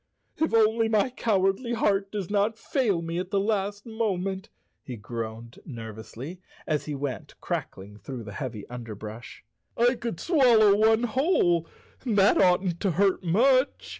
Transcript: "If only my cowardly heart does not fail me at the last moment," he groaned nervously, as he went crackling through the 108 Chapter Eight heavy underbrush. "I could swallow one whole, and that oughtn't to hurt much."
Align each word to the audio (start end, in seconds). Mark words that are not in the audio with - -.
"If 0.39 0.51
only 0.55 0.89
my 0.89 1.11
cowardly 1.11 1.73
heart 1.73 2.11
does 2.11 2.31
not 2.31 2.57
fail 2.57 3.03
me 3.03 3.19
at 3.19 3.29
the 3.29 3.39
last 3.39 3.85
moment," 3.85 4.49
he 4.81 4.95
groaned 4.95 5.59
nervously, 5.63 6.41
as 6.65 6.85
he 6.85 6.95
went 6.95 7.35
crackling 7.39 7.97
through 7.99 8.23
the 8.23 8.31
108 8.31 8.33
Chapter 8.33 8.57
Eight 8.57 8.63
heavy 8.63 8.67
underbrush. 8.73 9.43
"I 9.77 9.93
could 9.93 10.19
swallow 10.19 10.75
one 10.75 11.03
whole, 11.03 11.67
and 12.03 12.17
that 12.17 12.41
oughtn't 12.41 12.79
to 12.79 12.91
hurt 12.93 13.23
much." 13.23 13.89